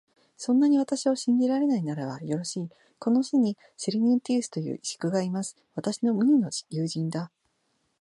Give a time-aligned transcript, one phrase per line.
[0.35, 5.55] そんなに私を信じられないならば、よろしい、この市にセリヌンティウスという石工がいます。
[5.75, 7.29] 私の無二の友人だ。